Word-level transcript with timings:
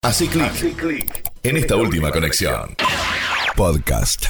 Así 0.00 0.28
clic 0.28 1.28
en 1.42 1.56
esta 1.56 1.74
última 1.74 2.12
conexión. 2.12 2.76
Podcast. 3.56 4.26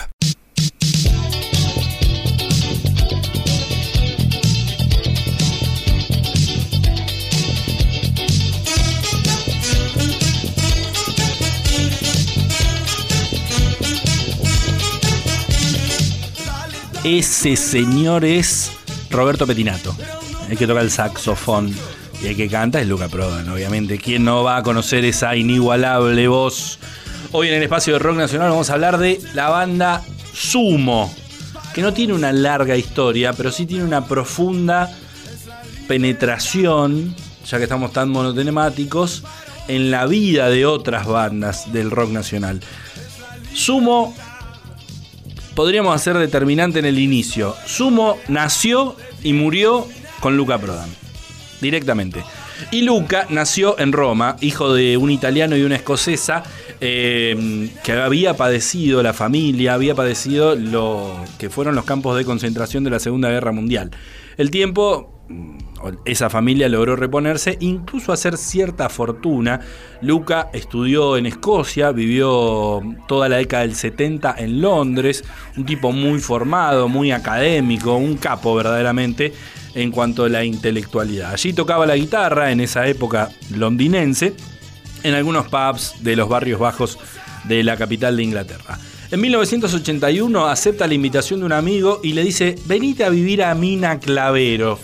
Ese 17.04 17.56
señor 17.56 18.24
es 18.24 18.72
Roberto 19.10 19.46
Petinato, 19.46 19.94
el 20.48 20.56
que 20.56 20.66
toca 20.66 20.80
el 20.80 20.90
saxofón 20.90 21.74
y 22.22 22.26
el 22.26 22.36
que 22.36 22.48
canta 22.48 22.80
es 22.80 22.88
Luca 22.88 23.08
Prodan, 23.08 23.48
obviamente. 23.48 23.98
¿Quién 23.98 24.24
no 24.24 24.42
va 24.42 24.56
a 24.56 24.62
conocer 24.62 25.04
esa 25.04 25.36
inigualable 25.36 26.26
voz? 26.28 26.78
Hoy 27.32 27.48
en 27.48 27.54
el 27.54 27.62
espacio 27.62 27.92
de 27.92 27.98
Rock 27.98 28.16
Nacional 28.16 28.50
vamos 28.50 28.70
a 28.70 28.74
hablar 28.74 28.98
de 28.98 29.20
la 29.34 29.48
banda 29.50 30.02
Sumo, 30.32 31.14
que 31.74 31.82
no 31.82 31.92
tiene 31.92 32.14
una 32.14 32.32
larga 32.32 32.76
historia, 32.76 33.32
pero 33.32 33.52
sí 33.52 33.66
tiene 33.66 33.84
una 33.84 34.04
profunda 34.06 34.90
penetración, 35.86 37.14
ya 37.46 37.58
que 37.58 37.64
estamos 37.64 37.92
tan 37.92 38.08
monotemáticos, 38.10 39.22
en 39.68 39.90
la 39.90 40.06
vida 40.06 40.48
de 40.48 40.66
otras 40.66 41.06
bandas 41.06 41.72
del 41.72 41.90
rock 41.90 42.10
nacional. 42.10 42.60
Sumo 43.52 44.14
podríamos 45.54 45.94
hacer 45.94 46.16
determinante 46.16 46.78
en 46.78 46.86
el 46.86 46.98
inicio. 46.98 47.54
Sumo 47.66 48.18
nació 48.28 48.96
y 49.22 49.32
murió 49.34 49.86
con 50.20 50.36
Luca 50.36 50.58
Prodan 50.58 51.07
directamente. 51.60 52.22
Y 52.70 52.82
Luca 52.82 53.26
nació 53.30 53.78
en 53.78 53.92
Roma, 53.92 54.36
hijo 54.40 54.72
de 54.72 54.96
un 54.96 55.10
italiano 55.10 55.56
y 55.56 55.62
una 55.62 55.76
escocesa, 55.76 56.42
eh, 56.80 57.70
que 57.82 57.92
había 57.92 58.34
padecido, 58.34 59.02
la 59.02 59.12
familia 59.12 59.74
había 59.74 59.94
padecido 59.94 60.54
lo 60.54 61.24
que 61.38 61.50
fueron 61.50 61.74
los 61.74 61.84
campos 61.84 62.16
de 62.16 62.24
concentración 62.24 62.84
de 62.84 62.90
la 62.90 63.00
Segunda 63.00 63.30
Guerra 63.30 63.52
Mundial. 63.52 63.90
El 64.36 64.50
tiempo, 64.50 65.24
esa 66.04 66.30
familia 66.30 66.68
logró 66.68 66.96
reponerse, 66.96 67.56
incluso 67.60 68.12
hacer 68.12 68.36
cierta 68.36 68.88
fortuna. 68.88 69.60
Luca 70.00 70.50
estudió 70.52 71.16
en 71.16 71.26
Escocia, 71.26 71.92
vivió 71.92 72.82
toda 73.06 73.28
la 73.28 73.36
década 73.36 73.62
del 73.62 73.74
70 73.74 74.34
en 74.38 74.60
Londres, 74.60 75.24
un 75.56 75.64
tipo 75.64 75.92
muy 75.92 76.18
formado, 76.20 76.88
muy 76.88 77.12
académico, 77.12 77.96
un 77.96 78.16
capo 78.16 78.54
verdaderamente 78.54 79.32
en 79.74 79.90
cuanto 79.90 80.24
a 80.24 80.28
la 80.28 80.44
intelectualidad. 80.44 81.32
Allí 81.32 81.52
tocaba 81.52 81.86
la 81.86 81.96
guitarra 81.96 82.50
en 82.50 82.60
esa 82.60 82.86
época 82.86 83.30
londinense 83.54 84.34
en 85.02 85.14
algunos 85.14 85.46
pubs 85.48 85.94
de 86.00 86.16
los 86.16 86.28
barrios 86.28 86.58
bajos 86.58 86.98
de 87.44 87.62
la 87.62 87.76
capital 87.76 88.16
de 88.16 88.24
Inglaterra. 88.24 88.78
En 89.10 89.20
1981 89.20 90.46
acepta 90.46 90.86
la 90.86 90.94
invitación 90.94 91.40
de 91.40 91.46
un 91.46 91.52
amigo 91.52 92.00
y 92.02 92.12
le 92.12 92.22
dice, 92.22 92.56
venite 92.66 93.04
a 93.04 93.08
vivir 93.08 93.42
a 93.42 93.54
Mina 93.54 93.98
Clavero. 94.00 94.78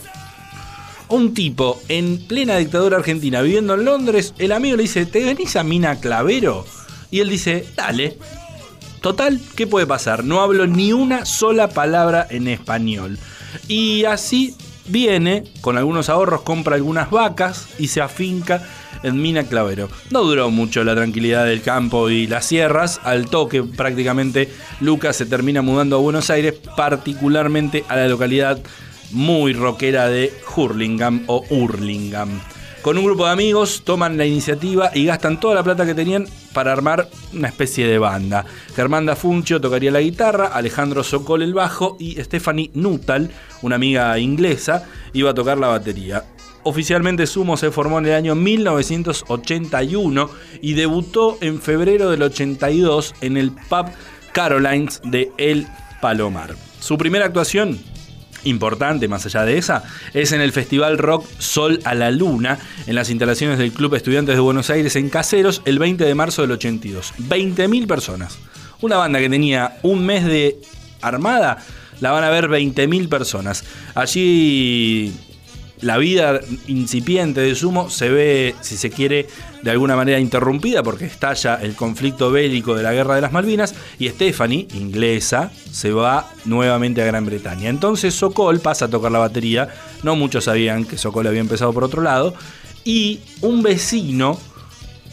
Un 1.15 1.33
tipo 1.33 1.81
en 1.87 2.19
plena 2.19 2.57
dictadura 2.57 2.97
argentina 2.97 3.41
viviendo 3.41 3.75
en 3.75 3.84
Londres, 3.84 4.34
el 4.37 4.51
amigo 4.51 4.77
le 4.77 4.83
dice, 4.83 5.07
¿te 5.07 5.25
venís 5.25 5.55
a 5.55 5.62
Mina 5.62 6.01
Clavero? 6.01 6.67
Y 7.12 7.20
él 7.20 7.29
dice, 7.29 7.69
dale. 7.77 8.19
Total, 9.01 9.41
¿qué 9.55 9.69
puede 9.69 9.87
pasar? 9.87 10.25
No 10.25 10.41
hablo 10.41 10.67
ni 10.67 10.92
una 10.92 11.25
sola 11.25 11.69
palabra 11.69 12.27
en 12.29 12.48
español. 12.48 13.17
Y 13.69 14.07
así 14.07 14.57
viene, 14.87 15.45
con 15.61 15.79
algunos 15.79 16.09
ahorros, 16.09 16.42
compra 16.42 16.75
algunas 16.75 17.12
vacas 17.12 17.69
y 17.79 17.87
se 17.87 18.01
afinca 18.01 18.69
en 19.05 19.23
Mina 19.23 19.45
Clavero. 19.45 19.89
No 20.11 20.25
duró 20.25 20.51
mucho 20.51 20.83
la 20.83 20.97
tranquilidad 20.97 21.45
del 21.45 21.62
campo 21.62 22.11
y 22.11 22.27
las 22.27 22.47
sierras, 22.47 23.01
al 23.05 23.27
toque 23.27 23.62
prácticamente 23.62 24.53
Lucas 24.81 25.15
se 25.15 25.27
termina 25.27 25.62
mudando 25.62 25.95
a 25.95 26.01
Buenos 26.01 26.29
Aires, 26.31 26.55
particularmente 26.77 27.85
a 27.87 27.95
la 27.95 28.09
localidad 28.09 28.59
muy 29.14 29.55
rockera 29.55 30.08
de 30.08 30.33
Hurlingham 30.55 31.23
o 31.27 31.45
Hurlingham. 31.48 32.41
Con 32.83 32.98
un 32.98 33.05
grupo 33.07 33.25
de 33.25 33.33
amigos 33.33 33.80
toman 33.83 34.19
la 34.19 34.27
iniciativa 34.27 34.91
y 34.92 35.07
gastan 35.07 35.41
toda 35.41 35.55
la 35.55 35.63
plata 35.63 35.86
que 35.86 35.95
tenían 35.95 36.27
para 36.52 36.70
armar 36.70 37.08
una 37.33 37.48
especie 37.48 37.86
de 37.86 37.98
banda. 37.98 38.45
Germán 38.77 39.08
Funcho 39.17 39.58
tocaría 39.58 39.91
la 39.91 40.03
guitarra, 40.03 40.48
Alejandro 40.48 41.03
Sokol 41.03 41.41
el 41.41 41.55
bajo 41.55 41.97
y 41.98 42.23
Stephanie 42.23 42.70
Nuttall, 42.74 43.30
una 43.63 43.77
amiga 43.77 44.19
inglesa, 44.19 44.86
iba 45.14 45.30
a 45.30 45.35
tocar 45.35 45.57
la 45.57 45.69
batería. 45.69 46.24
Oficialmente 46.63 47.27
Sumo 47.27 47.57
se 47.57 47.70
formó 47.70 48.01
en 48.01 48.07
el 48.07 48.13
año 48.13 48.35
1981 48.35 50.30
y 50.61 50.74
debutó 50.74 51.39
en 51.41 51.63
febrero 51.63 52.11
del 52.11 52.23
82 52.23 53.14
en 53.23 53.39
el 53.39 53.51
pub 53.51 53.86
Carolines 54.33 55.01
de 55.05 55.33
El 55.39 55.67
Palomar. 56.03 56.55
Su 56.80 56.98
primera 56.98 57.24
actuación 57.24 57.79
importante 58.44 59.08
más 59.08 59.27
allá 59.27 59.44
de 59.44 59.58
esa, 59.58 59.84
es 60.12 60.32
en 60.32 60.40
el 60.40 60.52
Festival 60.52 60.98
Rock 60.98 61.27
Sol 61.38 61.80
a 61.84 61.94
la 61.94 62.10
Luna, 62.10 62.58
en 62.86 62.94
las 62.94 63.10
instalaciones 63.10 63.58
del 63.58 63.72
Club 63.72 63.94
Estudiantes 63.94 64.34
de 64.34 64.40
Buenos 64.40 64.70
Aires 64.70 64.96
en 64.96 65.10
Caseros, 65.10 65.62
el 65.64 65.78
20 65.78 66.05
de 66.05 66.14
marzo 66.14 66.42
del 66.42 66.52
82. 66.52 67.14
20.000 67.18 67.86
personas. 67.86 68.38
Una 68.80 68.96
banda 68.96 69.18
que 69.18 69.30
tenía 69.30 69.78
un 69.82 70.05
mes 70.05 70.24
de 70.24 70.58
armada, 71.00 71.58
la 72.00 72.10
van 72.10 72.24
a 72.24 72.30
ver 72.30 72.48
20.000 72.48 73.08
personas. 73.08 73.64
Allí 73.94 75.12
la 75.80 75.98
vida 75.98 76.40
incipiente 76.66 77.40
de 77.40 77.55
Sumo 77.55 77.90
se 77.90 78.08
ve, 78.08 78.55
si 78.61 78.76
se 78.76 78.90
quiere, 78.90 79.26
de 79.64 79.70
alguna 79.70 79.97
manera 79.97 80.20
interrumpida 80.20 80.83
porque 80.83 81.07
estalla 81.07 81.55
el 81.55 81.75
conflicto 81.75 82.30
bélico 82.30 82.75
de 82.75 82.83
la 82.83 82.92
Guerra 82.92 83.14
de 83.14 83.23
las 83.23 83.33
Malvinas 83.33 83.75
y 83.98 84.11
Stephanie, 84.11 84.69
inglesa, 84.75 85.51
se 85.73 85.91
va 85.91 86.30
nuevamente 86.45 87.01
a 87.01 87.07
Gran 87.07 87.25
Bretaña. 87.25 87.70
Entonces 87.70 88.14
Sokol 88.14 88.61
pasa 88.61 88.85
a 88.85 88.89
tocar 88.89 89.11
la 89.11 89.20
batería, 89.20 89.70
no 90.03 90.17
muchos 90.17 90.45
sabían 90.45 90.85
que 90.85 90.98
Sokol 90.98 91.27
había 91.29 91.41
empezado 91.41 91.73
por 91.73 91.83
otro 91.83 92.03
lado, 92.03 92.35
y 92.85 93.20
un 93.41 93.63
vecino, 93.63 94.39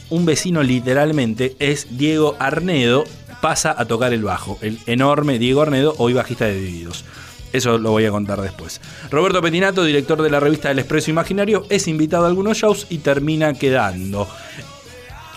un 0.09 0.25
vecino 0.25 0.63
literalmente, 0.63 1.55
es 1.59 1.97
Diego 1.97 2.35
Arnedo, 2.37 3.05
pasa 3.39 3.73
a 3.77 3.85
tocar 3.85 4.11
el 4.11 4.23
bajo, 4.23 4.59
el 4.59 4.79
enorme 4.85 5.39
Diego 5.39 5.61
Arnedo, 5.61 5.95
hoy 5.97 6.11
bajista 6.11 6.43
de 6.43 6.55
Divididos. 6.55 7.05
Eso 7.53 7.77
lo 7.77 7.91
voy 7.91 8.05
a 8.05 8.11
contar 8.11 8.41
después. 8.41 8.81
Roberto 9.09 9.41
Petinato, 9.41 9.83
director 9.83 10.21
de 10.21 10.29
la 10.29 10.39
revista 10.39 10.71
El 10.71 10.79
Expreso 10.79 11.11
Imaginario, 11.11 11.65
es 11.69 11.87
invitado 11.87 12.25
a 12.25 12.27
algunos 12.27 12.57
shows 12.57 12.87
y 12.89 12.99
termina 12.99 13.53
quedando. 13.53 14.27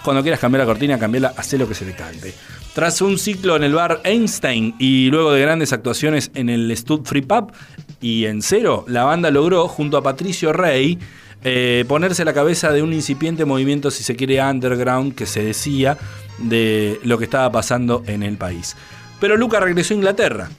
Cuando 0.05 0.23
quieras 0.23 0.41
cambiar 0.41 0.61
la 0.61 0.67
cortina, 0.67 0.99
cambiala, 0.99 1.33
hace 1.37 1.57
lo 1.57 1.67
que 1.67 1.75
se 1.75 1.87
le 1.87 1.95
cante. 1.95 2.35
Tras 2.75 3.01
un 3.01 3.19
ciclo 3.19 3.57
en 3.57 3.63
el 3.63 3.73
bar 3.73 4.01
Einstein 4.05 4.75
y 4.79 5.09
luego 5.11 5.33
de 5.33 5.41
grandes 5.41 5.73
actuaciones 5.73 6.31
en 6.35 6.51
el 6.51 6.77
Stud 6.77 7.03
Free 7.05 7.23
Pub 7.23 7.53
y 8.01 8.27
en 8.27 8.43
Cero, 8.43 8.85
la 8.89 9.05
banda 9.05 9.31
logró, 9.31 9.69
junto 9.69 9.97
a 9.97 10.03
Patricio 10.03 10.53
Rey, 10.53 10.99
eh, 11.45 11.85
ponerse 11.87 12.23
a 12.23 12.25
la 12.25 12.33
cabeza 12.33 12.73
de 12.73 12.83
un 12.83 12.93
incipiente 12.93 13.45
movimiento, 13.45 13.91
si 13.91 14.03
se 14.03 14.17
quiere, 14.17 14.43
underground 14.43 15.15
que 15.15 15.27
se 15.27 15.43
decía 15.43 15.97
de 16.39 16.99
lo 17.05 17.17
que 17.17 17.25
estaba 17.25 17.51
pasando 17.53 18.03
en 18.07 18.23
el 18.23 18.37
país. 18.37 18.77
Pero 19.21 19.37
Luca 19.37 19.61
regresó 19.61 19.95
a 19.95 19.97
Inglaterra 19.97 20.51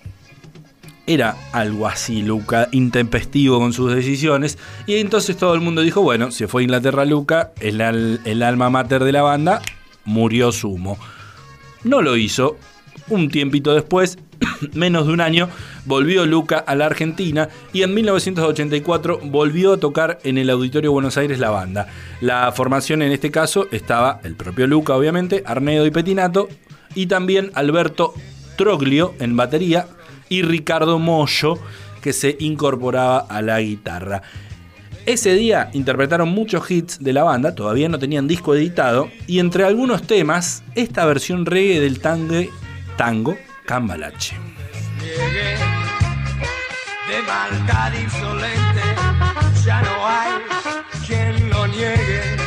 era 1.07 1.35
algo 1.51 1.87
así, 1.87 2.21
Luca, 2.21 2.67
intempestivo 2.71 3.59
con 3.59 3.73
sus 3.73 3.93
decisiones. 3.93 4.57
Y 4.87 4.95
entonces 4.95 5.37
todo 5.37 5.53
el 5.53 5.61
mundo 5.61 5.81
dijo, 5.81 6.01
bueno, 6.01 6.31
se 6.31 6.47
fue 6.47 6.61
a 6.61 6.63
Inglaterra 6.63 7.05
Luca, 7.05 7.51
el, 7.59 7.81
alma 8.43 8.69
mater 8.69 9.03
de 9.03 9.11
la 9.11 9.21
banda, 9.21 9.61
murió 10.03 10.51
sumo. 10.51 10.97
No 11.83 12.01
lo 12.01 12.17
hizo. 12.17 12.57
Un 13.07 13.29
tiempito 13.29 13.75
después, 13.75 14.17
menos 14.73 15.05
de 15.05 15.13
un 15.13 15.21
año, 15.21 15.47
volvió 15.85 16.25
Luca 16.25 16.57
a 16.57 16.73
la 16.73 16.87
Argentina 16.87 17.49
y 17.71 17.83
en 17.83 17.93
1984 17.93 19.19
volvió 19.25 19.73
a 19.73 19.77
tocar 19.77 20.17
en 20.23 20.39
el 20.39 20.49
Auditorio 20.49 20.91
Buenos 20.91 21.17
Aires 21.17 21.37
la 21.37 21.51
banda. 21.51 21.87
La 22.19 22.51
formación 22.51 23.03
en 23.03 23.11
este 23.11 23.29
caso 23.29 23.67
estaba 23.71 24.19
el 24.23 24.35
propio 24.35 24.65
Luca, 24.65 24.95
obviamente, 24.95 25.43
Arnedo 25.45 25.85
y 25.85 25.91
Petinato, 25.91 26.49
y 26.95 27.05
también 27.05 27.51
Alberto 27.53 28.15
Troglio 28.57 29.13
en 29.19 29.35
batería, 29.35 29.85
y 30.29 30.41
Ricardo 30.41 30.99
Mollo, 30.99 31.59
que 32.01 32.13
se 32.13 32.35
incorporaba 32.39 33.19
a 33.19 33.41
la 33.41 33.59
guitarra. 33.59 34.21
Ese 35.05 35.33
día 35.35 35.69
interpretaron 35.73 36.29
muchos 36.29 36.69
hits 36.69 36.99
de 36.99 37.13
la 37.13 37.23
banda, 37.23 37.53
todavía 37.53 37.89
no 37.89 37.99
tenían 37.99 38.27
disco 38.27 38.55
editado, 38.55 39.09
y 39.27 39.39
entre 39.39 39.63
algunos 39.63 40.01
temas, 40.07 40.63
esta 40.73 41.05
versión 41.05 41.45
reggae 41.45 41.79
del 41.79 41.99
tango, 41.99 42.49
tango 42.97 43.37
Cambalache. 43.65 44.35
De 47.07 48.01
insolente, 48.01 48.81
ya 49.63 49.81
no 49.81 50.07
hay 50.07 50.31
quien 51.07 51.49
lo 51.49 51.67
niegue. 51.67 52.44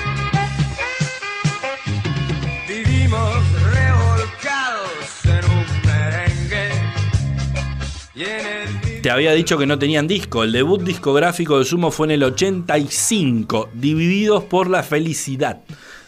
Te 9.03 9.11
había 9.11 9.33
dicho 9.33 9.57
que 9.57 9.67
no 9.67 9.79
tenían 9.79 10.09
disco. 10.09 10.43
El 10.43 10.51
debut 10.51 10.83
discográfico 10.83 11.59
de 11.59 11.65
Sumo 11.65 11.93
fue 11.93 12.09
en 12.09 12.11
el 12.13 12.25
85, 12.25 13.69
Divididos 13.73 14.43
por 14.43 14.69
la 14.69 14.83
Felicidad. 14.83 15.61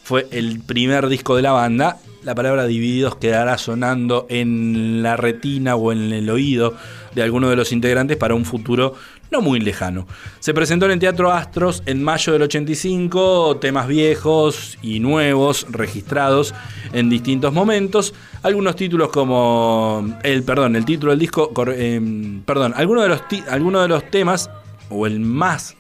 fue 0.03 0.27
el 0.33 0.61
primer 0.61 1.09
disco 1.09 1.37
de 1.37 1.43
la 1.43 1.53
banda. 1.53 1.99
La 2.25 2.35
palabra 2.35 2.67
Divididos 2.67 3.15
quedará 3.15 3.59
sonando 3.59 4.27
en 4.29 5.05
la 5.05 5.17
retina 5.17 5.77
o 5.77 5.93
en 5.93 6.13
el 6.13 6.29
oído 6.31 6.75
de 7.15 7.23
alguno 7.23 7.49
de 7.49 7.57
los 7.57 7.71
integrantes 7.71 8.17
para 8.17 8.35
un 8.35 8.45
futuro 8.45 8.95
no 9.31 9.41
muy 9.41 9.61
lejano. 9.61 10.07
Se 10.41 10.55
presentó 10.55 10.87
en 10.87 10.93
el 10.93 10.99
Teatro 10.99 11.31
Astros 11.31 11.83
en 11.87 12.03
mayo 12.03 12.33
del 12.33 12.43
85, 12.43 13.59
temas 13.61 13.87
viejos 13.87 14.79
y 14.83 15.01
nuevos 15.01 15.67
registrados 15.71 16.55
en 16.93 17.09
distintos 17.09 17.53
momentos. 17.53 18.15
Algunos 18.43 18.77
títulos 18.77 19.11
como 19.11 20.19
el, 20.23 20.43
perdón, 20.43 20.77
el 20.77 20.85
título 20.85 21.13
del 21.13 21.21
disco, 21.21 21.53
eh, 21.69 22.41
perdón, 22.45 22.75
algunos 22.77 23.05
de 23.05 23.09
los 23.09 23.83
de 23.83 23.89
los 23.89 24.11
temas 24.11 24.51
o 24.89 25.07
el 25.07 25.21
más 25.21 25.77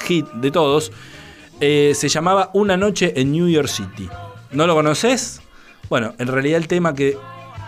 hit 0.00 0.26
de 0.32 0.50
todos 0.50 0.92
eh, 1.60 1.92
se 1.94 2.08
llamaba 2.08 2.50
Una 2.54 2.76
noche 2.76 3.12
en 3.20 3.32
New 3.32 3.48
York 3.48 3.68
City. 3.68 4.08
¿No 4.50 4.66
lo 4.66 4.74
conoces? 4.74 5.40
Bueno, 5.88 6.14
en 6.18 6.28
realidad 6.28 6.58
el 6.58 6.68
tema 6.68 6.94
que 6.94 7.16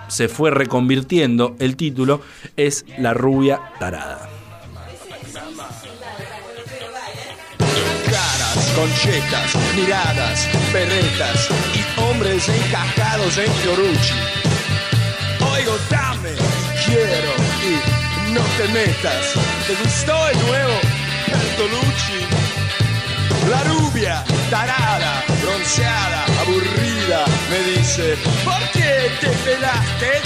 se 0.08 0.28
fue 0.28 0.50
reconvirtiendo 0.50 1.56
el 1.58 1.76
título 1.76 2.20
es 2.56 2.84
La 2.98 3.12
rubia 3.14 3.60
tarada. 3.78 4.35
Caras, 8.10 8.72
conchetas, 8.74 9.54
miradas, 9.74 10.48
berretas 10.72 11.48
y 11.74 12.00
hombres 12.00 12.48
encajados 12.48 13.36
en 13.36 13.52
Fiorucci. 13.56 14.14
Oigo, 15.52 15.76
dame, 15.90 16.30
quiero 16.86 17.34
y 17.62 18.32
no 18.32 18.40
te 18.56 18.68
metas. 18.68 19.34
¿Te 19.66 19.74
gustó 19.74 20.28
el 20.28 20.38
nuevo 20.46 20.80
Bertolucci? 21.28 22.20
La 23.50 23.62
rubia, 23.64 24.24
tarada, 24.50 25.22
bronceada, 25.42 26.24
aburrida, 26.40 27.24
me 27.50 27.58
dice, 27.78 28.16
¿por 28.42 28.70
qué 28.72 29.10
te 29.20 29.28
pelaste? 29.28 30.25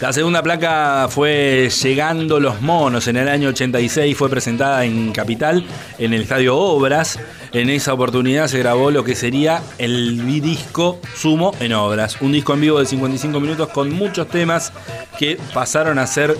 La 0.00 0.12
segunda 0.12 0.40
placa 0.40 1.08
fue 1.10 1.68
Llegando 1.82 2.38
los 2.38 2.60
Monos. 2.62 3.08
En 3.08 3.16
el 3.16 3.28
año 3.28 3.48
86, 3.48 4.16
fue 4.16 4.30
presentada 4.30 4.84
en 4.84 5.10
Capital, 5.10 5.64
en 5.98 6.14
el 6.14 6.22
Estadio 6.22 6.56
Obras. 6.56 7.18
En 7.52 7.70
esa 7.70 7.92
oportunidad 7.92 8.46
se 8.46 8.60
grabó 8.60 8.92
lo 8.92 9.02
que 9.02 9.16
sería 9.16 9.60
el 9.78 10.40
disco 10.40 11.00
Sumo 11.16 11.52
en 11.58 11.72
Obras, 11.72 12.20
un 12.20 12.30
disco 12.30 12.54
en 12.54 12.60
vivo 12.60 12.78
de 12.78 12.86
55 12.86 13.40
minutos 13.40 13.68
con 13.70 13.90
muchos 13.90 14.28
temas 14.28 14.72
que 15.18 15.38
pasaron 15.52 15.98
a 15.98 16.06
ser 16.06 16.36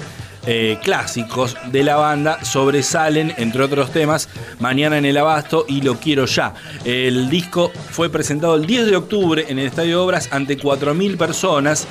eh, 0.50 0.78
clásicos 0.82 1.56
de 1.70 1.82
la 1.82 1.96
banda 1.96 2.42
sobresalen, 2.42 3.34
entre 3.36 3.62
otros 3.62 3.92
temas, 3.92 4.30
Mañana 4.60 4.96
en 4.96 5.04
el 5.04 5.18
Abasto 5.18 5.66
y 5.68 5.82
Lo 5.82 5.96
Quiero 5.96 6.24
Ya. 6.24 6.54
El 6.84 7.28
disco 7.28 7.70
fue 7.90 8.08
presentado 8.08 8.54
el 8.54 8.64
10 8.64 8.86
de 8.86 8.96
octubre 8.96 9.44
en 9.46 9.58
el 9.58 9.66
Estadio 9.66 10.02
Obras 10.02 10.30
ante 10.32 10.58
4.000 10.58 11.18
personas 11.18 11.86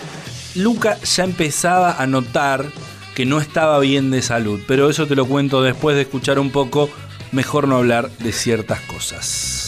Luca 0.58 0.98
ya 1.02 1.24
empezaba 1.24 2.02
a 2.02 2.08
notar 2.08 2.66
que 3.14 3.28
no 3.28 3.40
estaba 3.40 3.80
bien 3.80 4.10
de 4.10 4.24
salud, 4.24 4.60
pero 4.68 4.90
eso 4.90 5.06
te 5.06 5.16
lo 5.16 5.28
cuento 5.28 5.62
después 5.62 5.96
de 5.96 6.02
escuchar 6.02 6.40
un 6.40 6.50
poco, 6.50 6.90
mejor 7.32 7.68
no 7.68 7.78
hablar 7.78 8.10
de 8.18 8.32
ciertas 8.32 8.82
cosas. 8.82 9.67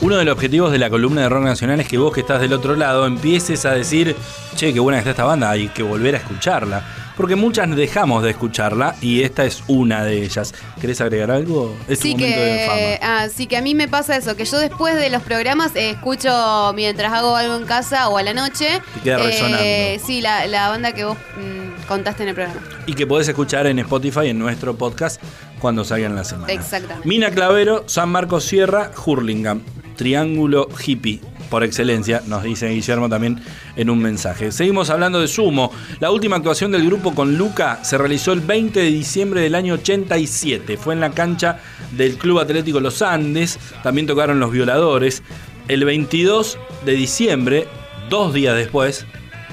Uno 0.00 0.16
de 0.16 0.24
los 0.24 0.34
objetivos 0.34 0.70
de 0.70 0.78
la 0.78 0.90
columna 0.90 1.22
de 1.22 1.28
rock 1.28 1.44
nacional 1.44 1.80
es 1.80 1.88
que 1.88 1.98
vos 1.98 2.12
que 2.12 2.20
estás 2.20 2.40
del 2.40 2.52
otro 2.52 2.76
lado 2.76 3.06
empieces 3.06 3.64
a 3.64 3.72
decir, 3.72 4.14
che, 4.54 4.72
qué 4.72 4.80
buena 4.80 4.98
está 4.98 5.10
esta 5.10 5.24
banda, 5.24 5.50
hay 5.50 5.68
que 5.68 5.82
volver 5.82 6.14
a 6.14 6.18
escucharla. 6.18 6.82
Porque 7.18 7.34
muchas 7.34 7.74
dejamos 7.74 8.22
de 8.22 8.30
escucharla 8.30 8.94
y 9.00 9.24
esta 9.24 9.44
es 9.44 9.64
una 9.66 10.04
de 10.04 10.22
ellas. 10.22 10.54
¿Querés 10.80 11.00
agregar 11.00 11.32
algo? 11.32 11.76
Es 11.88 11.98
sí, 11.98 12.14
que, 12.14 12.96
ah, 13.02 13.26
sí, 13.28 13.48
que 13.48 13.56
a 13.56 13.60
mí 13.60 13.74
me 13.74 13.88
pasa 13.88 14.16
eso, 14.16 14.36
que 14.36 14.44
yo 14.44 14.56
después 14.56 14.94
de 14.94 15.10
los 15.10 15.24
programas 15.24 15.74
eh, 15.74 15.90
escucho 15.90 16.72
mientras 16.76 17.12
hago 17.12 17.34
algo 17.34 17.56
en 17.56 17.64
casa 17.64 18.08
o 18.08 18.18
a 18.18 18.22
la 18.22 18.34
noche. 18.34 18.80
Y 18.98 19.00
queda 19.00 19.18
resonando. 19.18 19.58
Eh, 19.60 20.00
sí, 20.06 20.20
la, 20.20 20.68
banda 20.68 20.92
que 20.92 21.06
vos 21.06 21.18
mm, 21.18 21.88
contaste 21.88 22.22
en 22.22 22.28
el 22.28 22.34
programa. 22.36 22.60
Y 22.86 22.94
que 22.94 23.04
podés 23.04 23.26
escuchar 23.26 23.66
en 23.66 23.80
Spotify, 23.80 24.28
en 24.28 24.38
nuestro 24.38 24.76
podcast, 24.76 25.20
cuando 25.58 25.84
salga 25.84 26.06
en 26.06 26.14
la 26.14 26.22
semana. 26.22 26.52
Exactamente. 26.52 27.08
Mina 27.08 27.32
Clavero, 27.32 27.82
San 27.88 28.10
Marcos 28.10 28.44
Sierra, 28.44 28.92
Hurlingham. 29.04 29.62
Triángulo 29.96 30.68
hippie 30.86 31.20
por 31.50 31.64
excelencia, 31.64 32.22
nos 32.26 32.42
dice 32.42 32.68
Guillermo 32.68 33.08
también 33.08 33.40
en 33.76 33.90
un 33.90 33.98
mensaje. 33.98 34.52
Seguimos 34.52 34.90
hablando 34.90 35.20
de 35.20 35.28
Sumo. 35.28 35.72
La 36.00 36.10
última 36.10 36.36
actuación 36.36 36.72
del 36.72 36.86
grupo 36.86 37.14
con 37.14 37.36
Luca 37.36 37.82
se 37.84 37.98
realizó 37.98 38.32
el 38.32 38.40
20 38.40 38.80
de 38.80 38.86
diciembre 38.86 39.40
del 39.40 39.54
año 39.54 39.74
87. 39.74 40.76
Fue 40.76 40.94
en 40.94 41.00
la 41.00 41.10
cancha 41.10 41.60
del 41.92 42.16
Club 42.16 42.40
Atlético 42.40 42.80
Los 42.80 43.02
Andes. 43.02 43.58
También 43.82 44.06
tocaron 44.06 44.40
Los 44.40 44.52
Violadores. 44.52 45.22
El 45.68 45.84
22 45.84 46.58
de 46.84 46.92
diciembre, 46.92 47.68
dos 48.08 48.32
días 48.32 48.56
después, 48.56 49.06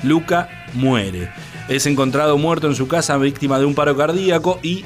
Luca 0.03 0.65
muere. 0.73 1.29
Es 1.67 1.85
encontrado 1.87 2.37
muerto 2.37 2.67
en 2.67 2.75
su 2.75 2.87
casa, 2.87 3.17
víctima 3.17 3.57
de 3.59 3.65
un 3.65 3.75
paro 3.75 3.97
cardíaco 3.97 4.59
y 4.61 4.85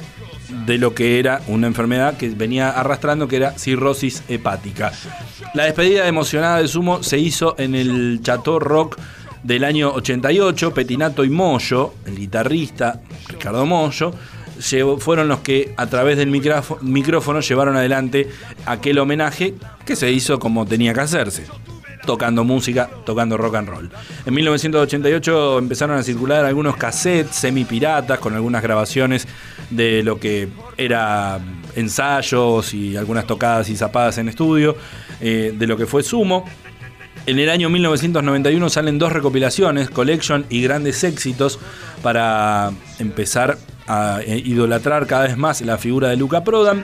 de 0.66 0.78
lo 0.78 0.94
que 0.94 1.18
era 1.18 1.40
una 1.46 1.66
enfermedad 1.66 2.16
que 2.16 2.28
venía 2.30 2.70
arrastrando, 2.70 3.28
que 3.28 3.36
era 3.36 3.58
cirrosis 3.58 4.22
hepática. 4.28 4.92
La 5.54 5.64
despedida 5.64 6.06
emocionada 6.06 6.58
de 6.58 6.68
Sumo 6.68 7.02
se 7.02 7.18
hizo 7.18 7.54
en 7.58 7.74
el 7.74 8.20
Chateau 8.22 8.58
Rock 8.58 8.98
del 9.42 9.64
año 9.64 9.92
88. 9.92 10.74
Petinato 10.74 11.24
y 11.24 11.30
Moyo, 11.30 11.94
el 12.06 12.16
guitarrista 12.16 13.00
Ricardo 13.28 13.66
Moyo, 13.66 14.12
fueron 14.98 15.28
los 15.28 15.40
que 15.40 15.72
a 15.76 15.86
través 15.86 16.18
del 16.18 16.28
micrófono 16.28 17.40
llevaron 17.40 17.76
adelante 17.76 18.28
aquel 18.66 18.98
homenaje 18.98 19.54
que 19.86 19.96
se 19.96 20.12
hizo 20.12 20.38
como 20.38 20.66
tenía 20.66 20.92
que 20.92 21.00
hacerse 21.00 21.46
tocando 22.10 22.42
música, 22.42 22.90
tocando 23.06 23.36
rock 23.36 23.54
and 23.54 23.68
roll. 23.68 23.88
En 24.26 24.34
1988 24.34 25.58
empezaron 25.60 25.96
a 25.96 26.02
circular 26.02 26.44
algunos 26.44 26.76
cassettes 26.76 27.36
semi-piratas 27.36 28.18
con 28.18 28.34
algunas 28.34 28.64
grabaciones 28.64 29.28
de 29.70 30.02
lo 30.02 30.18
que 30.18 30.48
era 30.76 31.38
ensayos 31.76 32.74
y 32.74 32.96
algunas 32.96 33.28
tocadas 33.28 33.70
y 33.70 33.76
zapadas 33.76 34.18
en 34.18 34.28
estudio, 34.28 34.74
eh, 35.20 35.54
de 35.56 35.66
lo 35.68 35.76
que 35.76 35.86
fue 35.86 36.02
Sumo. 36.02 36.46
En 37.26 37.38
el 37.38 37.48
año 37.48 37.70
1991 37.70 38.68
salen 38.70 38.98
dos 38.98 39.12
recopilaciones, 39.12 39.88
Collection 39.88 40.46
y 40.48 40.62
Grandes 40.62 41.04
Éxitos, 41.04 41.60
para 42.02 42.72
empezar 42.98 43.56
a 43.86 44.18
eh, 44.26 44.42
idolatrar 44.44 45.06
cada 45.06 45.28
vez 45.28 45.36
más 45.36 45.60
la 45.60 45.78
figura 45.78 46.08
de 46.08 46.16
Luca 46.16 46.42
Prodan. 46.42 46.82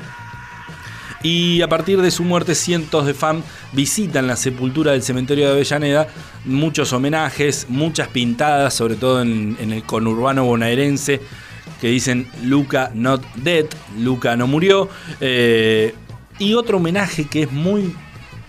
Y 1.23 1.63
a 1.63 1.69
partir 1.69 2.01
de 2.03 2.11
su 2.11 2.25
muerte, 2.25 2.55
cientos 2.55 3.07
de 3.07 3.15
fans 3.15 3.45
visitan 3.73 4.27
la 4.27 4.37
sepultura 4.37 4.93
del 4.93 5.03
cementerio 5.03 5.47
de 5.47 5.53
Avellaneda. 5.53 6.09
Muchos 6.45 6.93
homenajes, 6.93 7.67
muchas 7.69 8.09
pintadas, 8.09 8.75
sobre 8.75 8.97
todo 8.97 9.23
en, 9.23 9.57
el 9.59 9.83
conurbano 9.83 10.45
bonaerense, 10.45 11.21
que 11.81 11.89
dicen 11.89 12.29
Luca 12.43 12.91
not 12.95 13.23
dead, 13.37 13.67
Luca 13.99 14.37
no 14.37 14.47
murió. 14.47 14.89
Eh, 15.21 15.95
y 16.39 16.55
otro 16.55 16.77
homenaje 16.77 17.27
que 17.27 17.43
es 17.43 17.53
muy 17.53 17.95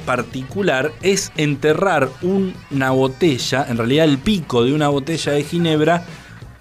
particular 0.05 0.91
es 1.01 1.31
enterrar 1.35 2.09
una 2.21 2.91
botella, 2.91 3.65
en 3.67 3.77
realidad 3.77 4.05
el 4.05 4.17
pico 4.17 4.63
de 4.63 4.73
una 4.73 4.89
botella 4.89 5.33
de 5.33 5.43
ginebra, 5.43 6.05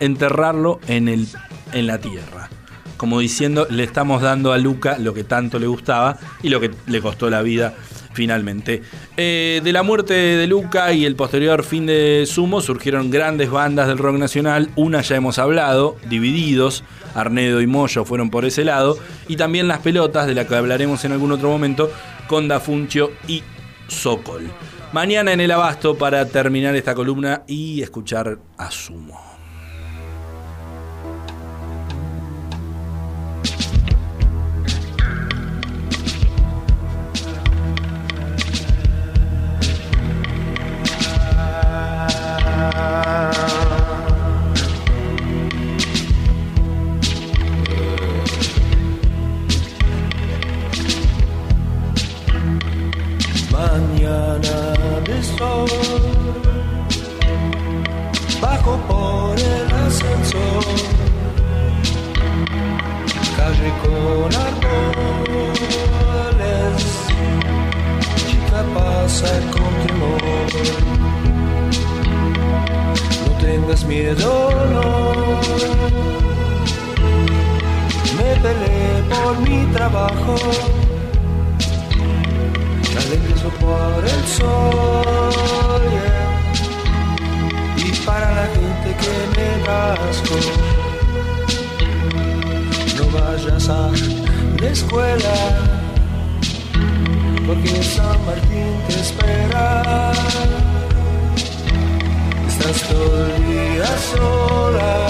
enterrarlo 0.00 0.80
en, 0.88 1.08
el, 1.08 1.28
en 1.72 1.86
la 1.86 1.98
tierra 1.98 2.48
como 2.96 3.20
diciendo, 3.20 3.66
le 3.70 3.84
estamos 3.84 4.22
dando 4.22 4.52
a 4.52 4.58
Luca 4.58 4.98
lo 4.98 5.14
que 5.14 5.24
tanto 5.24 5.58
le 5.58 5.66
gustaba 5.66 6.18
y 6.42 6.48
lo 6.48 6.60
que 6.60 6.70
le 6.86 7.00
costó 7.00 7.30
la 7.30 7.42
vida 7.42 7.74
finalmente. 8.16 8.82
Eh, 9.16 9.60
de 9.62 9.72
la 9.72 9.82
muerte 9.82 10.14
de 10.14 10.46
Luca 10.46 10.92
y 10.92 11.04
el 11.04 11.14
posterior 11.14 11.62
fin 11.62 11.86
de 11.86 12.24
Sumo 12.26 12.60
surgieron 12.60 13.10
grandes 13.10 13.50
bandas 13.50 13.86
del 13.86 13.98
rock 13.98 14.16
nacional. 14.16 14.70
Una 14.74 15.02
ya 15.02 15.16
hemos 15.16 15.38
hablado, 15.38 15.96
Divididos, 16.08 16.82
Arnedo 17.14 17.60
y 17.60 17.66
Moyo 17.66 18.04
fueron 18.04 18.30
por 18.30 18.44
ese 18.44 18.64
lado. 18.64 18.98
Y 19.28 19.36
también 19.36 19.68
Las 19.68 19.80
Pelotas, 19.80 20.26
de 20.26 20.34
la 20.34 20.46
que 20.46 20.56
hablaremos 20.56 21.04
en 21.04 21.12
algún 21.12 21.32
otro 21.32 21.50
momento, 21.50 21.90
con 22.26 22.48
Dafuncio 22.48 23.12
y 23.28 23.42
Sokol. 23.86 24.50
Mañana 24.92 25.32
en 25.32 25.40
el 25.40 25.50
Abasto 25.50 25.96
para 25.96 26.26
terminar 26.26 26.74
esta 26.74 26.94
columna 26.94 27.42
y 27.46 27.82
escuchar 27.82 28.38
a 28.56 28.70
Sumo. 28.70 29.35
Calle 63.46 63.70
con 63.82 64.28
árboles, 64.50 65.54
chica 68.16 68.60
pasa 68.74 69.30
con 69.52 69.72
temor. 69.86 70.24
No 73.22 73.30
tengas 73.44 73.82
miedo, 73.84 74.30
no. 74.72 74.86
Me 78.16 78.30
peleé 78.42 78.92
por 79.10 79.32
mi 79.46 79.58
trabajo 79.72 80.34
alegreso 82.96 83.48
por 83.60 84.04
el 84.04 84.22
sol 84.26 85.82
yeah. 85.92 86.30
y 87.76 87.88
para 88.06 88.28
la 88.34 88.46
gente 88.56 88.88
que 89.00 89.14
me 89.36 89.48
rasco 89.66 90.34
vayas 93.36 93.68
a 93.68 93.90
la 94.60 94.68
escuela 94.68 95.34
porque 97.46 97.82
San 97.82 98.24
Martín 98.24 98.72
te 98.88 98.94
espera. 98.94 100.12
Estás 102.48 102.82
todo 102.88 103.26
el 103.26 103.46
día 103.46 103.86
sola 104.14 105.08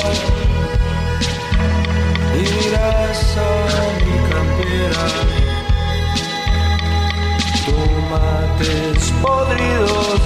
y 2.34 2.38
miras 2.38 3.36
a 3.36 3.48
mi 4.04 4.16
campera. 4.30 5.06
Tomates 7.64 9.12
podridos 9.22 10.25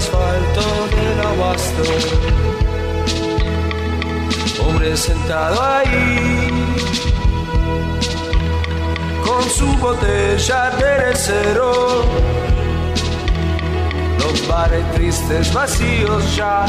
asfalto 0.00 0.64
del 0.96 1.20
abasto. 1.32 1.84
Hombre 4.62 4.96
sentado 4.96 5.56
ahí 5.62 6.48
con 9.26 9.42
su 9.58 9.68
botella 9.84 10.62
de 10.80 11.14
cero 11.14 11.72
los 14.20 14.48
bares 14.48 14.84
tristes 14.94 15.52
vacíos 15.52 16.36
ya 16.36 16.64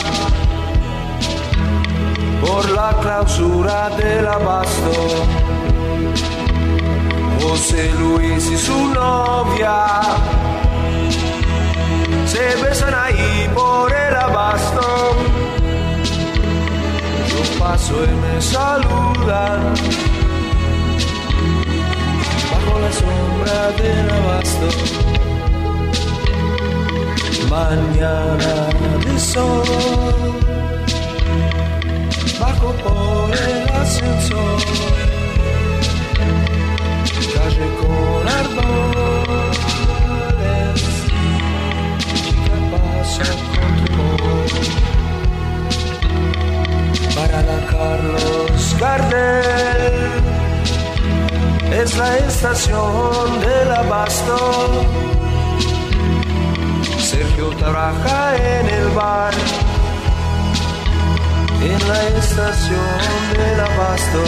por 2.46 2.70
la 2.72 2.90
clausura 3.02 3.90
del 4.02 4.28
abasto. 4.28 4.94
José 7.42 7.92
Luis 8.00 8.44
y 8.52 8.58
su 8.58 8.80
novia 8.88 10.02
se 12.32 12.56
besan 12.64 12.94
ahí 12.94 13.50
por 13.54 13.92
el 13.92 14.16
abasto. 14.16 14.88
Yo 17.30 17.42
paso 17.60 17.96
y 18.12 18.14
me 18.24 18.36
saludan. 18.42 19.60
Bajo 22.52 22.74
la 22.84 22.92
sombra 23.02 23.60
del 23.82 24.08
abasto. 24.20 24.68
Mañana 27.50 28.54
de 29.06 29.20
sol, 29.20 29.64
bajo 32.40 32.68
por 32.84 33.30
el 33.50 33.62
ascensor, 33.82 34.62
calle 37.34 37.68
con 37.82 38.22
árboles, 38.40 39.01
para 47.16 47.42
la 47.44 47.66
Carlos 47.68 48.76
Gardel, 48.80 49.94
es 51.72 51.98
la 51.98 52.18
estación 52.18 53.40
del 53.42 53.72
abasto. 53.72 54.86
Sergio 57.00 57.50
trabaja 57.58 58.36
en 58.36 58.70
el 58.70 58.88
bar, 58.90 59.34
en 61.62 61.88
la 61.88 62.04
estación 62.20 63.12
del 63.38 63.60
abasto. 63.60 64.24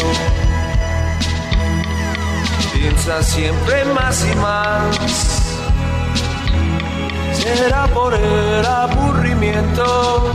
Piensa 2.73 3.23
siempre 3.23 3.85
más 3.85 4.25
y 4.31 4.35
más, 4.35 5.42
será 7.43 7.87
por 7.87 8.13
el 8.13 8.65
aburrimiento. 8.65 10.33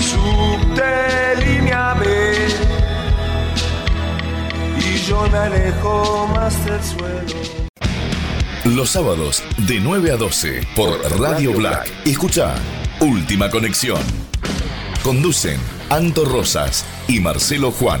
Subte 0.00 1.36
línea 1.44 1.94
B 1.94 2.34
y 4.78 4.98
yo 4.98 5.28
me 5.30 5.38
alejo 5.38 6.28
más 6.34 6.64
del 6.64 6.82
suelo. 6.82 7.64
Los 8.64 8.90
sábados 8.90 9.42
de 9.58 9.80
9 9.80 10.12
a 10.12 10.16
12 10.16 10.66
por 10.74 10.98
Radio 11.20 11.52
Black. 11.52 11.86
Escucha 12.06 12.54
Última 13.00 13.50
Conexión. 13.50 14.00
Conducen 15.02 15.60
Anto 15.90 16.24
Rosas 16.24 16.86
y 17.06 17.20
Marcelo 17.20 17.72
Juan. 17.72 18.00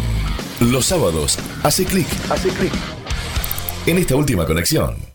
Los 0.60 0.86
sábados 0.86 1.38
hace 1.62 1.84
clic. 1.84 2.06
Hace 2.30 2.48
clic. 2.48 2.72
En 3.84 3.98
esta 3.98 4.16
última 4.16 4.46
conexión. 4.46 5.13